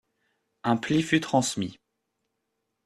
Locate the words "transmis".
1.21-1.77